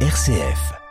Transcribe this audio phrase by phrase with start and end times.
[0.00, 0.85] RCF.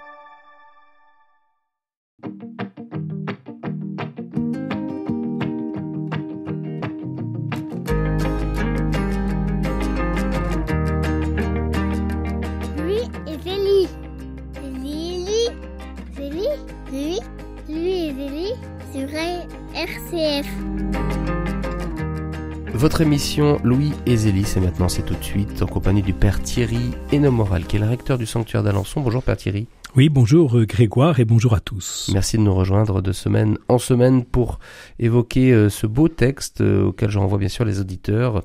[22.86, 26.40] Votre émission Louis et Zélie, c'est maintenant, c'est tout de suite, en compagnie du père
[26.40, 29.02] Thierry Hénomoral, qui est le recteur du sanctuaire d'Alençon.
[29.02, 29.66] Bonjour père Thierry.
[29.96, 32.12] Oui, bonjour euh, Grégoire et bonjour à tous.
[32.14, 34.60] Merci de nous rejoindre de semaine en semaine pour
[35.00, 38.44] évoquer euh, ce beau texte euh, auquel je renvoie bien sûr les auditeurs.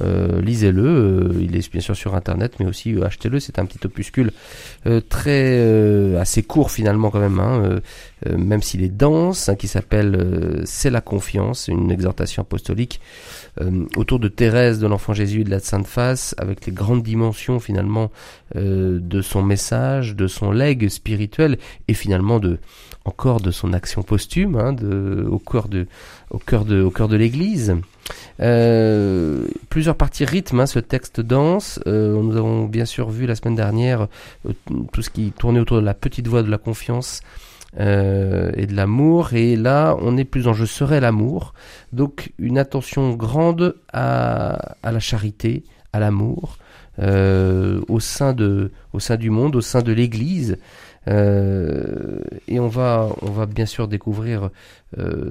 [0.00, 3.40] Euh, Lisez-le, euh, il est bien sûr sur internet, mais aussi euh, achetez-le.
[3.40, 4.32] C'est un petit opuscule
[5.08, 7.80] très assez court finalement quand même, hein,
[8.36, 13.00] même s'il est dense, hein, qui s'appelle C'est la confiance, une exhortation apostolique
[13.96, 17.60] autour de Thérèse de l'Enfant Jésus et de la Sainte Face, avec les grandes dimensions
[17.60, 18.10] finalement
[18.54, 22.58] de son message, de son legs spirituel et finalement de
[23.04, 24.74] encore de son action posthume hein,
[25.28, 25.86] au cœur de
[26.30, 27.76] au au cœur de l'Église.
[28.40, 31.80] Euh, plusieurs parties rythment hein, ce texte dense.
[31.86, 34.08] Euh, nous avons bien sûr vu la semaine dernière
[34.46, 34.52] euh,
[34.92, 37.20] tout ce qui tournait autour de la petite voix de la confiance
[37.80, 39.32] euh, et de l'amour.
[39.34, 41.54] Et là, on est plus en je serai l'amour.
[41.92, 46.58] Donc une attention grande à, à la charité, à l'amour,
[47.00, 50.58] euh, au sein de au sein du monde, au sein de l'Église.
[51.06, 54.50] Et on va on va bien sûr découvrir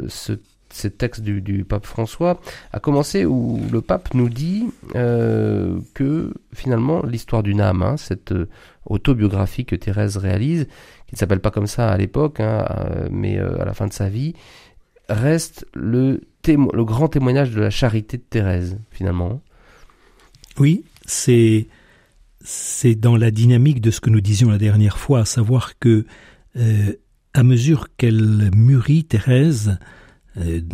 [0.07, 0.33] ce
[0.69, 2.39] ces textes du, pape François,
[2.71, 4.65] à commencer où le pape nous dit
[4.95, 8.49] euh, que finalement l'histoire d'une âme, hein, cette euh,
[8.85, 10.67] autobiographie que Thérèse réalise,
[11.07, 13.93] qui ne s'appelle pas comme ça à l'époque, hein, euh, mais à la fin de
[13.93, 14.33] sa vie,
[15.09, 19.41] reste le, témo- le grand témoignage de la charité de Thérèse, finalement.
[20.59, 21.67] Oui, c'est
[22.43, 26.05] c'est dans la dynamique de ce que nous disions la dernière fois, à savoir que
[27.33, 29.77] à mesure qu'elle mûrit, Thérèse,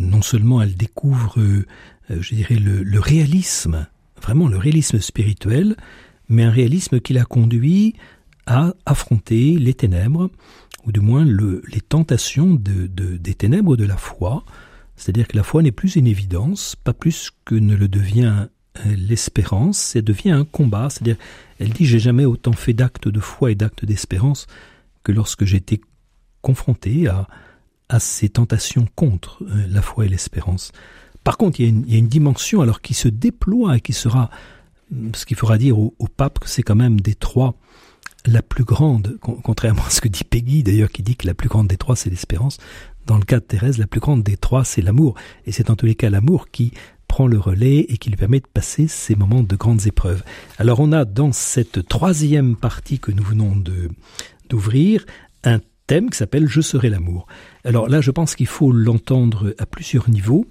[0.00, 1.66] non seulement elle découvre, euh,
[2.10, 3.86] euh, je dirais, le, réalisme,
[4.20, 5.76] vraiment le réalisme spirituel,
[6.28, 7.94] mais un réalisme qui la conduit
[8.46, 10.30] à affronter les ténèbres,
[10.86, 14.44] ou du moins le, les tentations de, de- des ténèbres de la foi.
[14.96, 18.48] C'est-à-dire que la foi n'est plus une évidence, pas plus que ne le devient
[18.86, 20.88] euh, l'espérance, ça devient un combat.
[20.90, 21.16] C'est-à-dire,
[21.58, 24.46] elle dit J'ai jamais autant fait d'actes de foi et d'actes d'espérance
[25.04, 25.80] que lorsque j'étais
[26.42, 27.26] confronté à,
[27.94, 30.72] à ces tentations contre euh, la foi et l'espérance.
[31.22, 34.30] Par contre, il y, a une, dimension alors qui se déploie et qui sera
[34.92, 37.54] hum, ce qu'il faudra dire au, au pape que c'est quand même des trois
[38.26, 41.34] la plus grande, con- contrairement à ce que dit Peggy d'ailleurs, qui dit que la
[41.34, 42.58] plus grande des trois c'est l'espérance.
[43.06, 45.14] Dans le cas de Thérèse, la plus grande des trois c'est l'amour,
[45.46, 46.72] et c'est en tous les cas l'amour qui
[47.06, 50.24] prend le relais et qui lui permet de passer ces moments de grandes épreuves.
[50.58, 53.54] Alors on a dans cette troisième partie que nous venons
[54.48, 55.06] d'ouvrir
[55.44, 57.26] un thème qui s'appelle Je serai l'amour.
[57.64, 60.46] Alors là, je pense qu'il faut l'entendre à plusieurs niveaux.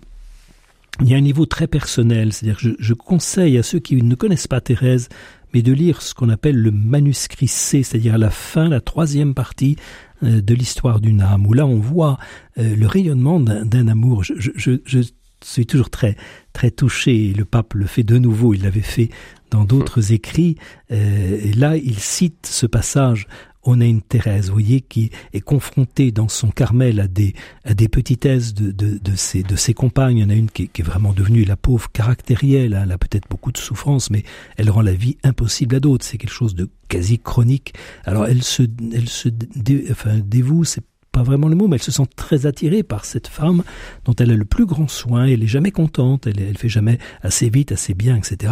[1.01, 3.95] Il y a un niveau très personnel, c'est-à-dire que je, je conseille à ceux qui
[3.95, 5.09] ne connaissent pas Thérèse,
[5.53, 9.33] mais de lire ce qu'on appelle le manuscrit C, c'est-à-dire à la fin, la troisième
[9.33, 9.75] partie
[10.23, 12.17] euh, de l'histoire d'une âme, où là on voit
[12.57, 14.23] euh, le rayonnement d'un amour.
[14.23, 14.99] Je, je, je,
[15.43, 16.16] suis toujours très
[16.53, 17.29] très touché.
[17.29, 18.53] et Le pape le fait de nouveau.
[18.53, 19.09] Il l'avait fait
[19.51, 20.55] dans d'autres écrits.
[20.91, 23.27] Euh, et là, il cite ce passage.
[23.66, 27.74] On a une Thérèse, vous voyez, qui est confrontée dans son Carmel à des à
[27.74, 30.18] des petitesses de de, de ses de ses compagnes.
[30.18, 32.73] Il y en a une qui, est- qui est vraiment devenue la pauvre caractérielle.
[32.73, 32.81] hein.
[32.84, 34.23] Elle a peut-être beaucoup de souffrance, mais
[34.57, 36.06] elle rend la vie impossible à d'autres.
[36.06, 37.73] C'est quelque chose de quasi chronique.
[38.06, 38.63] Alors elle se
[38.94, 40.63] elle se dé- enfin dévoue.
[40.66, 43.63] C'est pas vraiment le mot, mais elle se sent très attirée par cette femme
[44.03, 45.25] dont elle a le plus grand soin.
[45.25, 48.51] Elle est jamais contente, elle, elle fait jamais assez vite, assez bien, etc.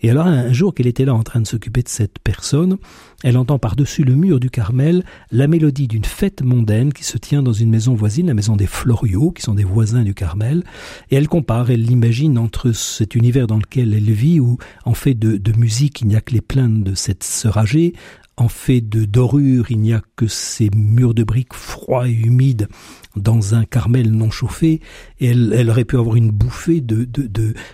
[0.00, 2.76] Et alors un jour qu'elle était là en train de s'occuper de cette personne,
[3.22, 7.40] elle entend par-dessus le mur du Carmel la mélodie d'une fête mondaine qui se tient
[7.40, 10.64] dans une maison voisine, la maison des Floriaux, qui sont des voisins du Carmel.
[11.12, 15.14] Et elle compare, elle l'imagine entre cet univers dans lequel elle vit, où en fait
[15.14, 17.92] de, de musique il n'y a que les plaintes de cette sœur âgée,
[18.36, 22.68] en fait de dorure, il n'y a que ces murs de briques froids et humides
[23.14, 24.80] dans un Carmel non chauffé,
[25.20, 27.06] et elle, aurait pu avoir une bouffée de,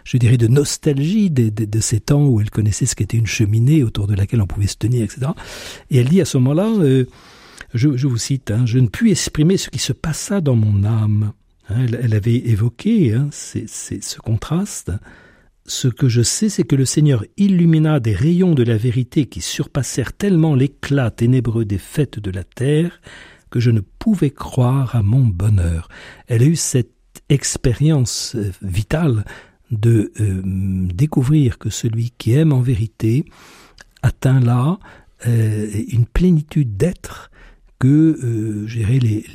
[0.04, 3.84] je dirais, de nostalgie de, de, ces temps où elle connaissait ce qu'était une cheminée
[3.84, 5.30] autour de laquelle on pouvait se tenir, etc.
[5.90, 7.04] Et elle dit à ce moment-là, euh,
[7.74, 11.32] je, vous cite, hein, je ne puis exprimer ce qui se passa dans mon âme.
[11.68, 14.90] Hein, elle, avait évoqué hein, ce contraste.
[15.68, 19.42] Ce que je sais, c'est que le Seigneur illumina des rayons de la vérité qui
[19.42, 23.02] surpassèrent tellement l'éclat ténébreux des fêtes de la terre
[23.50, 25.88] que je ne pouvais croire à mon bonheur.
[26.26, 26.94] Elle a eu cette
[27.28, 29.26] expérience vitale
[29.70, 30.40] de euh,
[30.94, 33.26] découvrir que celui qui aime en vérité
[34.02, 34.78] atteint là
[35.26, 37.30] euh, une plénitude d'être
[37.78, 38.66] que euh,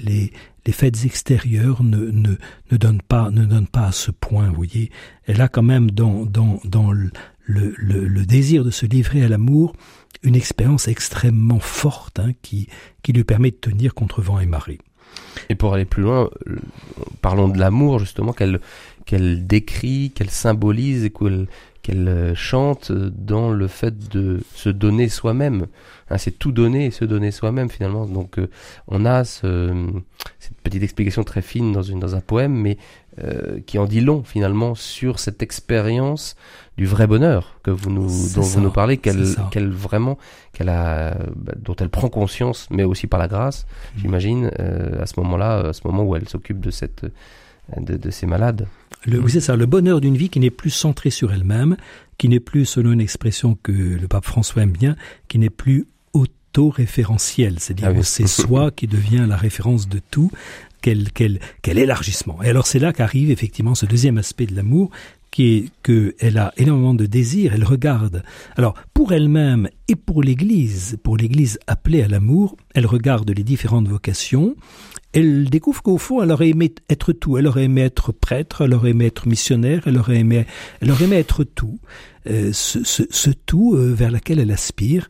[0.03, 0.33] les,
[0.65, 2.35] les fêtes extérieures ne, ne,
[2.71, 4.91] ne, donnent pas, ne donnent pas à ce point, vous voyez.
[5.25, 7.11] Elle a quand même dans, dans, dans le,
[7.45, 9.73] le, le, désir de se livrer à l'amour
[10.23, 12.69] une expérience extrêmement forte hein, qui,
[13.01, 14.79] qui lui permet de tenir contre vent et marée.
[15.49, 16.55] Et pour aller plus loin, euh,
[17.21, 18.59] parlons de l'amour justement qu'elle
[19.05, 21.47] qu'elle décrit, qu'elle symbolise et qu'elle
[21.83, 25.67] qu'elle euh, chante dans le fait de se donner soi-même.
[26.09, 28.05] Hein, c'est tout donner et se donner soi-même finalement.
[28.05, 28.49] Donc euh,
[28.87, 29.91] on a ce,
[30.39, 32.77] cette petite explication très fine dans, une, dans un poème, mais
[33.21, 36.35] euh, qui en dit long finalement sur cette expérience
[36.77, 40.17] du vrai bonheur que vous nous, dont vous nous parlez, qu'elle, qu'elle vraiment,
[40.53, 43.99] qu'elle a, bah, dont elle prend conscience, mais aussi par la grâce, mmh.
[43.99, 44.51] j'imagine,
[44.99, 47.05] à ce moment-là, à ce moment où elle s'occupe de cette,
[47.77, 48.67] de, de ces malades.
[49.05, 51.75] Le, oui, c'est ça, le bonheur d'une vie qui n'est plus centrée sur elle-même,
[52.17, 54.95] qui n'est plus, selon une expression que le pape François aime bien,
[55.27, 60.31] qui n'est plus auto-référentiel, c'est-à-dire ah c'est soi qui devient la référence de tout,
[60.81, 62.41] quel, quel, quel élargissement.
[62.43, 64.91] Et alors c'est là qu'arrive effectivement ce deuxième aspect de l'amour,
[65.33, 68.23] qui est qu'elle a énormément de désir, elle regarde.
[68.55, 73.87] Alors, pour elle-même et pour l'Église, pour l'Église appelée à l'amour, elle regarde les différentes
[73.87, 74.55] vocations,
[75.13, 77.37] elle découvre qu'au fond, elle aurait aimé être tout.
[77.37, 80.45] Elle aurait aimé être prêtre, elle aurait aimé être missionnaire, elle aurait aimé,
[80.81, 81.79] elle aurait aimé être tout.
[82.27, 85.09] Euh, ce, ce, ce, tout euh, vers lequel elle aspire.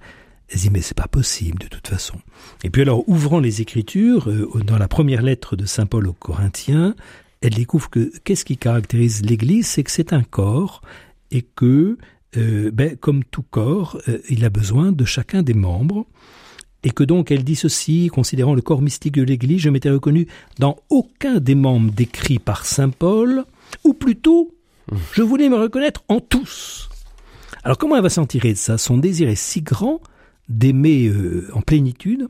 [0.50, 2.16] Elle dit mais c'est pas possible de toute façon.
[2.64, 6.14] Et puis alors ouvrant les Écritures euh, dans la première lettre de saint Paul aux
[6.14, 6.96] Corinthiens,
[7.42, 10.82] elle découvre que qu'est-ce qui caractérise l'Église, c'est que c'est un corps
[11.32, 11.98] et que
[12.36, 16.08] ben, comme tout corps, il a besoin de chacun des membres
[16.83, 20.27] et que donc elle dit ceci, considérant le corps mystique de l'Église, je m'étais reconnu
[20.59, 23.45] dans aucun des membres décrits par Saint Paul,
[23.83, 24.53] ou plutôt,
[25.13, 26.89] je voulais me reconnaître en tous.
[27.63, 28.77] Alors comment elle va s'en tirer de ça?
[28.77, 30.01] Son désir est si grand
[30.50, 32.27] d'aimer euh, en plénitude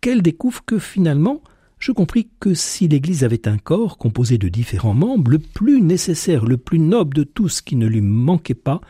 [0.00, 1.40] qu'elle découvre que finalement,
[1.78, 6.44] je compris que si l'Église avait un corps composé de différents membres, le plus nécessaire,
[6.44, 8.80] le plus noble de tous qui ne lui manquait pas,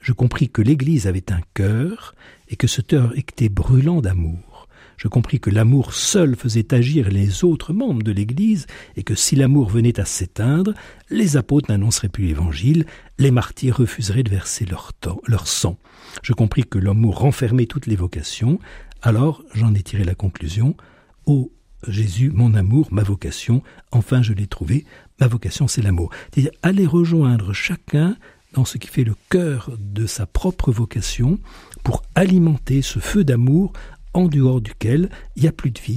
[0.00, 2.14] je compris que l'Église avait un cœur
[2.48, 4.66] et que ce cœur était brûlant d'amour.
[4.96, 8.66] Je compris que l'amour seul faisait agir les autres membres de l'Église,
[8.96, 10.74] et que si l'amour venait à s'éteindre,
[11.08, 12.84] les apôtres n'annonceraient plus l'Évangile,
[13.18, 15.78] les martyrs refuseraient de verser leur, sang.
[16.22, 18.58] Je compris que l'amour renfermait toutes les vocations,
[19.00, 20.76] alors j'en ai tiré la conclusion.
[21.24, 21.50] Ô
[21.88, 23.62] Jésus, mon amour, ma vocation,
[23.92, 24.84] enfin je l'ai trouvé,
[25.18, 26.10] ma vocation c'est l'amour.
[26.30, 28.16] C'est-à-dire aller rejoindre chacun
[28.52, 31.38] dans ce qui fait le cœur de sa propre vocation
[31.84, 33.72] pour alimenter ce feu d'amour
[34.12, 35.92] en dehors duquel il n'y a plus de vie,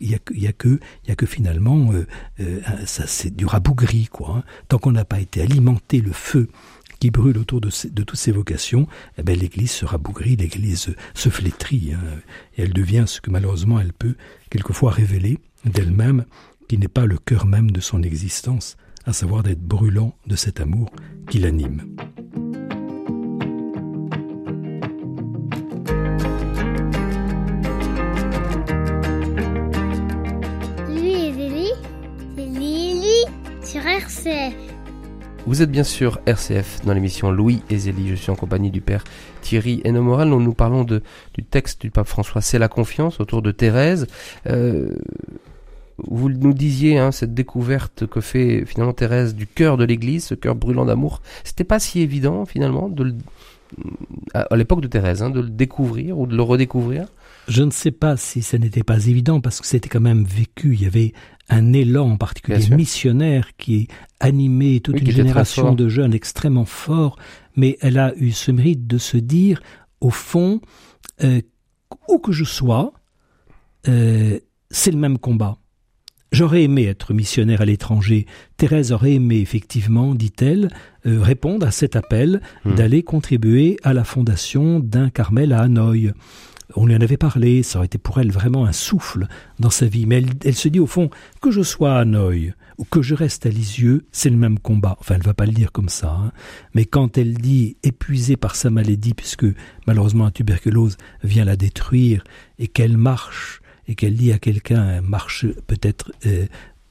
[0.00, 2.06] il n'y a, que, a que finalement, euh,
[2.40, 4.36] euh, ça c'est du rabougri, quoi.
[4.36, 4.44] Hein.
[4.68, 6.48] Tant qu'on n'a pas été alimenté le feu
[7.00, 8.86] qui brûle autour de, de toutes ces vocations,
[9.18, 12.00] eh ben, l'Église se rabougrit, l'Église se flétrit, hein,
[12.56, 14.14] et elle devient ce que malheureusement elle peut
[14.50, 16.24] quelquefois révéler d'elle-même,
[16.68, 20.60] qui n'est pas le cœur même de son existence, à savoir d'être brûlant de cet
[20.60, 20.90] amour
[21.28, 21.82] qui l'anime.
[33.94, 34.54] RCF.
[35.46, 38.08] Vous êtes bien sûr RCF dans l'émission Louis et Zélie.
[38.08, 39.04] Je suis en compagnie du père
[39.40, 40.28] Thierry Hénomoral.
[40.28, 41.02] Nous nous parlons de,
[41.34, 44.06] du texte du pape François, C'est la confiance, autour de Thérèse.
[44.48, 44.96] Euh,
[45.98, 50.34] vous nous disiez hein, cette découverte que fait finalement Thérèse du cœur de l'Église, ce
[50.34, 51.22] cœur brûlant d'amour.
[51.44, 53.14] C'était pas si évident finalement de
[54.34, 57.06] à l'époque de Thérèse, hein, de le découvrir ou de le redécouvrir?
[57.48, 60.74] Je ne sais pas si ce n'était pas évident parce que c'était quand même vécu.
[60.74, 61.12] Il y avait
[61.48, 63.88] un élan en particulier missionnaire qui
[64.20, 67.16] animait toute une génération de jeunes extrêmement forts,
[67.54, 69.60] mais elle a eu ce mérite de se dire,
[70.00, 70.60] au fond,
[71.22, 71.42] euh,
[72.08, 72.92] où que je sois,
[73.88, 74.38] euh,
[74.70, 75.58] c'est le même combat.
[76.34, 78.26] J'aurais aimé être missionnaire à l'étranger.
[78.56, 80.68] Thérèse aurait aimé, effectivement, dit-elle,
[81.06, 82.74] euh, répondre à cet appel hmm.
[82.74, 86.12] d'aller contribuer à la fondation d'un Carmel à Hanoï.
[86.74, 89.28] On lui en avait parlé, ça aurait été pour elle vraiment un souffle
[89.60, 90.06] dans sa vie.
[90.06, 91.08] Mais elle, se dit au fond,
[91.40, 94.96] que je sois à Hanoï ou que je reste à Lisieux, c'est le même combat.
[94.98, 96.18] Enfin, elle va pas le dire comme ça.
[96.20, 96.32] Hein.
[96.74, 99.46] Mais quand elle dit épuisée par sa maladie, puisque
[99.86, 102.24] malheureusement la tuberculose vient la détruire,
[102.58, 106.46] et qu'elle marche, et qu'elle dit à quelqu'un, marche peut-être euh,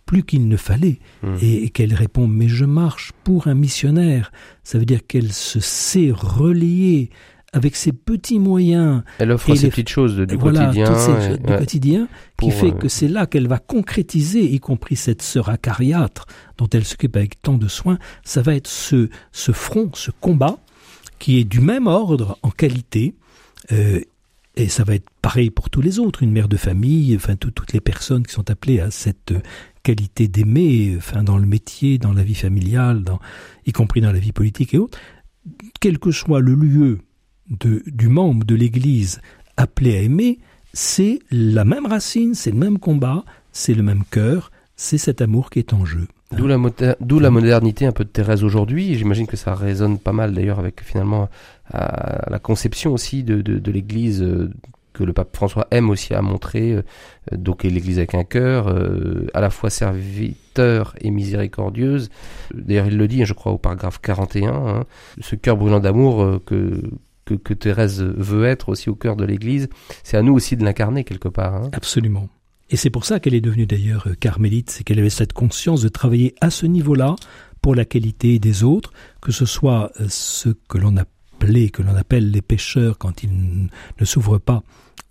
[0.05, 1.35] plus qu'il ne fallait, mmh.
[1.41, 4.31] et, qu'elle répond, mais je marche pour un missionnaire.
[4.63, 7.09] Ça veut dire qu'elle se sait relier
[7.53, 9.03] avec ses petits moyens.
[9.19, 11.37] Elle offre ces petites choses du quotidien.
[11.37, 12.07] du quotidien,
[12.39, 16.25] qui fait euh, que c'est là qu'elle va concrétiser, y compris cette sœur acariâtre
[16.57, 17.99] dont elle s'occupe avec tant de soin.
[18.23, 20.57] Ça va être ce, ce front, ce combat,
[21.19, 23.15] qui est du même ordre en qualité,
[23.71, 24.01] euh,
[24.55, 27.73] et ça va être pareil pour tous les autres, une mère de famille, enfin toutes
[27.73, 29.33] les personnes qui sont appelées à cette
[29.81, 33.03] qualité d'aimer, enfin dans le métier, dans la vie familiale,
[33.65, 34.99] y compris dans la vie politique et autres,
[35.79, 36.99] quel que soit le lieu
[37.49, 39.21] de, du membre de l'Église
[39.57, 40.39] appelé à aimer,
[40.73, 44.51] c'est la même racine, c'est le même combat, c'est le même cœur,
[44.83, 46.07] c'est cet amour qui est en jeu.
[46.33, 48.95] D'où la, la, modernité un peu de Thérèse aujourd'hui.
[48.95, 51.29] J'imagine que ça résonne pas mal d'ailleurs avec finalement
[51.71, 54.51] la conception aussi de, de, de l'Église euh,
[54.91, 56.73] que le pape François aime aussi à montrer.
[56.73, 56.81] Euh,
[57.31, 62.09] donc l'Église avec un cœur, euh, à la fois serviteur et miséricordieuse.
[62.53, 64.83] D'ailleurs il le dit, hein, je crois, au paragraphe 41, hein,
[65.21, 66.81] ce cœur brûlant d'amour que,
[67.23, 69.69] que, que, Thérèse veut être aussi au cœur de l'Église,
[70.03, 71.55] c'est à nous aussi de l'incarner quelque part.
[71.55, 71.69] Hein.
[71.71, 72.27] Absolument.
[72.73, 75.83] Et c'est pour ça qu'elle est devenue d'ailleurs euh, carmélite, c'est qu'elle avait cette conscience
[75.83, 77.15] de travailler à ce niveau-là
[77.61, 81.95] pour la qualité des autres, que ce soit euh, ceux que l'on appelait, que l'on
[81.95, 83.29] appelle les pécheurs quand ils
[83.99, 84.63] ne s'ouvrent pas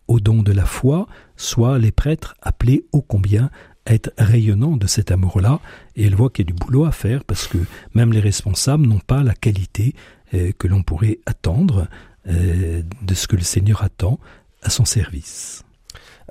[0.09, 3.49] au don de la foi, soit les prêtres appelés ô combien
[3.87, 5.61] à être rayonnants de cet amour-là,
[5.95, 7.59] et elle voit qu'il y a du boulot à faire parce que
[7.95, 9.95] même les responsables n'ont pas la qualité
[10.35, 11.87] euh, que l'on pourrait attendre
[12.27, 14.21] de ce que le Seigneur attend
[14.63, 15.65] à son service.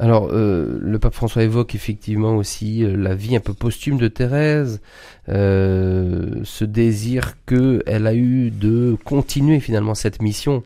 [0.01, 4.08] Alors, euh, le pape François évoque effectivement aussi euh, la vie un peu posthume de
[4.08, 4.81] Thérèse,
[5.29, 10.63] euh, ce désir qu'elle a eu de continuer finalement cette mission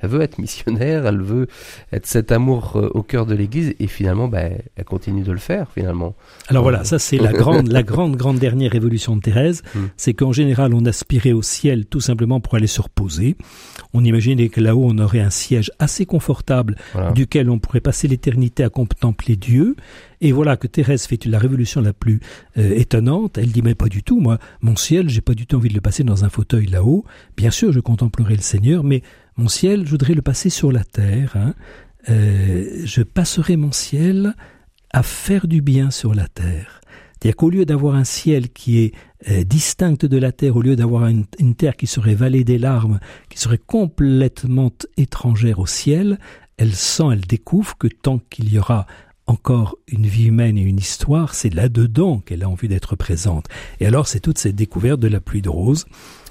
[0.00, 1.46] elle veut être missionnaire, elle veut
[1.92, 4.42] être cet amour euh, au cœur de l'Église, et finalement, bah,
[4.76, 6.14] elle continue de le faire finalement.
[6.48, 9.86] Alors voilà, ça c'est la grande, la grande, grande dernière révolution de Thérèse, hmm.
[9.96, 13.36] c'est qu'en général on aspirait au ciel tout simplement pour aller se reposer.
[13.92, 16.76] On imaginait que là-haut on aurait un siège assez confortable
[17.14, 19.76] duquel on pourrait passer l'éternité à contempler Dieu.
[20.20, 22.20] Et voilà que Thérèse fait la révolution la plus
[22.56, 23.36] euh, étonnante.
[23.38, 25.74] Elle dit mais pas du tout, moi, mon ciel, j'ai pas du tout envie de
[25.74, 27.04] le passer dans un fauteuil là-haut.
[27.36, 29.02] Bien sûr, je contemplerai le Seigneur, mais
[29.36, 31.32] mon ciel, je voudrais le passer sur la terre.
[31.36, 31.54] Hein.
[32.08, 34.34] Euh, je passerai mon ciel
[34.92, 36.80] à faire du bien sur la terre.
[37.24, 38.92] C'est-à-dire qu'au lieu d'avoir un ciel qui est
[39.30, 41.24] euh, distinct de la terre, au lieu d'avoir une,
[41.56, 43.00] terre qui serait vallée des larmes,
[43.30, 46.18] qui serait complètement étrangère au ciel,
[46.58, 48.86] elle sent, elle découvre que tant qu'il y aura
[49.26, 53.46] encore une vie humaine et une histoire, c'est là-dedans qu'elle a envie d'être présente.
[53.80, 55.86] Et alors c'est toute cette découverte de la pluie de rose.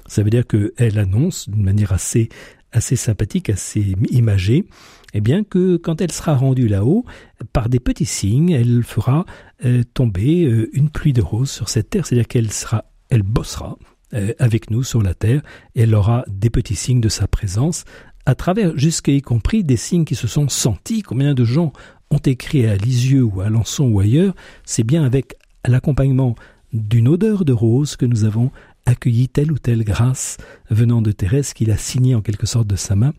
[0.06, 2.28] Ça veut dire qu'elle annonce d'une manière assez
[2.74, 4.66] assez sympathique, assez imagée,
[5.14, 7.04] eh bien que quand elle sera rendue là-haut,
[7.52, 9.24] par des petits signes, elle fera
[9.64, 13.78] euh, tomber euh, une pluie de roses sur cette terre, c'est-à-dire qu'elle sera, elle bossera
[14.12, 15.42] euh, avec nous sur la terre,
[15.76, 17.84] et elle aura des petits signes de sa présence,
[18.26, 21.02] à travers jusqu'à y compris des signes qui se sont sentis.
[21.02, 21.72] Combien de gens
[22.10, 26.34] ont écrit à Lisieux ou à Lançon ou ailleurs, c'est bien avec l'accompagnement
[26.72, 28.50] d'une odeur de rose que nous avons
[28.86, 30.36] accueilli telle ou telle grâce
[30.70, 33.12] venant de Thérèse qu'il a signé en quelque sorte de sa main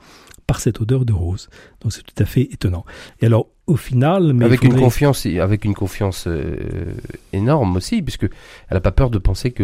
[0.48, 1.50] par cette odeur de rose.
[1.82, 2.86] Donc c'est tout à fait étonnant.
[3.22, 6.94] Et alors au final, mais avec une confiance, avec une confiance euh,
[7.34, 8.28] énorme aussi, puisque
[8.70, 9.64] elle a pas peur de penser que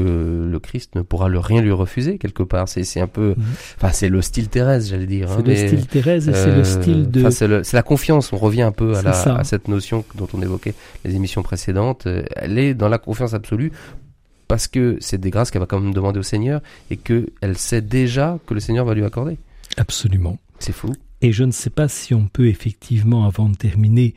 [0.49, 2.67] le Christ ne pourra le rien lui refuser quelque part.
[2.67, 3.43] C'est c'est un peu, mhm.
[3.77, 5.31] enfin c'est le style Thérèse, j'allais dire.
[5.31, 7.29] Hein, c'est le style Thérèse et c'est le euh, style de.
[7.29, 8.33] C'est la confiance.
[8.33, 10.73] On revient un peu à, la, à cette notion dont on évoquait
[11.05, 12.07] les émissions précédentes.
[12.35, 13.71] Elle est dans la confiance absolue
[14.51, 17.81] parce que c'est des grâces qu'elle va quand même demander au Seigneur et qu'elle sait
[17.81, 19.37] déjà que le Seigneur va lui accorder.
[19.77, 20.39] Absolument.
[20.59, 20.93] C'est fou.
[21.21, 24.13] Et je ne sais pas si on peut effectivement, avant de terminer,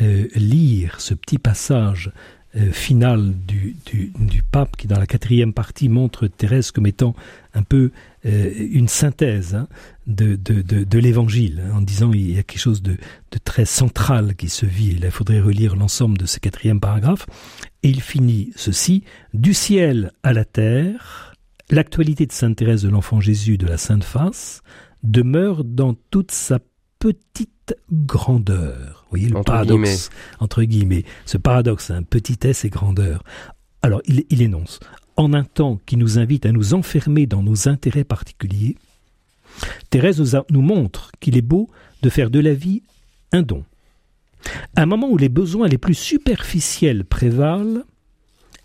[0.00, 2.12] euh, lire ce petit passage
[2.54, 7.16] euh, final du, du, du, pape qui, dans la quatrième partie, montre Thérèse comme étant
[7.52, 7.90] un peu
[8.24, 9.68] une synthèse hein,
[10.06, 13.38] de, de, de, de l'évangile, hein, en disant il y a quelque chose de, de
[13.42, 14.96] très central qui se vit.
[15.00, 17.26] il faudrait relire l'ensemble de ce quatrième paragraphe.
[17.82, 19.02] Et il finit ceci
[19.34, 21.34] Du ciel à la terre,
[21.70, 24.62] l'actualité de Sainte Thérèse de l'Enfant Jésus de la Sainte Face
[25.02, 26.60] demeure dans toute sa
[27.00, 29.04] petite grandeur.
[29.04, 31.04] Vous voyez le paradoxe entre guillemets.
[31.26, 33.24] Ce paradoxe, hein, petitesse et grandeur.
[33.82, 34.78] Alors il, il énonce
[35.22, 38.76] en un temps qui nous invite à nous enfermer dans nos intérêts particuliers,
[39.90, 41.68] Thérèse nous, montre qu'il est beau
[42.02, 42.82] de faire de la vie
[43.30, 43.64] un don.
[44.76, 47.82] Un moment où les besoins les plus superficiels prévalent,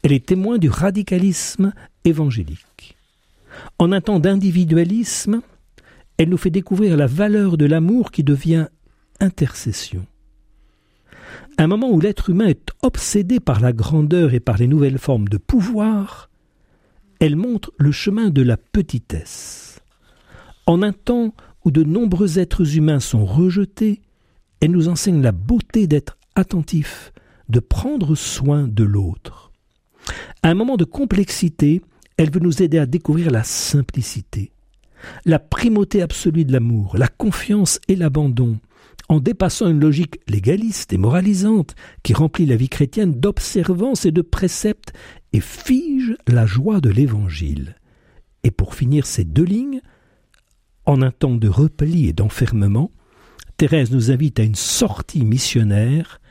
[0.03, 1.73] elle est témoin du radicalisme
[2.03, 2.95] évangélique.
[3.77, 5.41] En un temps d'individualisme,
[6.17, 8.67] elle nous fait découvrir la valeur de l'amour qui devient
[9.19, 10.05] intercession.
[11.59, 15.27] Un moment où l'être humain est obsédé par la grandeur et par les nouvelles formes
[15.27, 16.29] de pouvoir,
[17.19, 19.81] elle montre le chemin de la petitesse.
[20.65, 21.33] En un temps
[21.65, 24.01] où de nombreux êtres humains sont rejetés,
[24.61, 27.11] elle nous enseigne la beauté d'être attentif,
[27.49, 29.51] de prendre soin de l'autre.
[30.43, 31.81] À un moment de complexité,
[32.17, 34.51] elle veut nous aider à découvrir la simplicité,
[35.25, 38.59] la primauté absolue de l'amour, la confiance et l'abandon,
[39.09, 44.21] en dépassant une logique légaliste et moralisante qui remplit la vie chrétienne d'observances et de
[44.21, 44.93] préceptes
[45.33, 47.75] et fige la joie de l'Évangile.
[48.43, 49.81] Et pour finir ces deux lignes,
[50.85, 52.91] en un temps de repli et d'enfermement,
[53.57, 56.21] Thérèse nous invite à une sortie missionnaire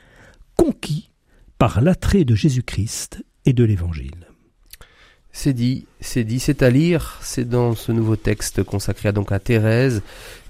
[0.57, 1.11] conquis
[1.59, 4.26] par l'attrait de Jésus-Christ et de l'Évangile.
[5.39, 9.33] C'est dit, c'est dit, c'est à lire, c'est dans ce nouveau texte consacré à, donc
[9.33, 10.01] à Thérèse,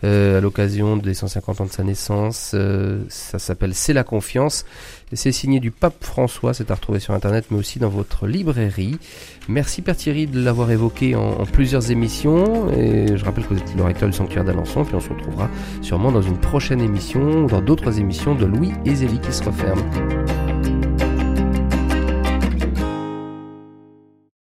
[0.04, 2.52] euh, à l'occasion des 150 ans de sa naissance.
[2.54, 4.64] Euh, ça s'appelle C'est la confiance.
[5.12, 8.96] C'est signé du pape François, c'est à retrouver sur internet, mais aussi dans votre librairie.
[9.48, 12.70] Merci Père Thierry de l'avoir évoqué en, plusieurs émissions.
[12.70, 15.50] Et je rappelle que vous êtes le recteur du sanctuaire d'Alençon, puis on se retrouvera
[15.82, 19.42] sûrement dans une prochaine émission, ou dans d'autres émissions de Louis et Zélie qui se
[19.42, 19.82] referment.